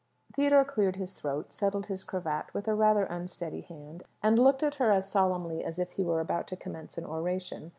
Theodore 0.35 0.65
cleared 0.65 0.95
his 0.95 1.13
throat, 1.13 1.53
settled 1.53 1.85
his 1.85 2.03
cravat 2.03 2.55
with 2.55 2.67
a 2.67 2.73
rather 2.73 3.03
unsteady 3.03 3.61
hand, 3.61 4.01
and 4.23 4.39
looked 4.39 4.63
at 4.63 4.73
her 4.81 4.91
as 4.91 5.07
solemnly 5.07 5.63
as 5.63 5.77
if 5.77 5.91
he 5.91 6.03
were 6.03 6.19
about 6.21 6.47
to 6.47 6.55
commence 6.57 6.97
an 6.97 7.05
oration. 7.05 7.69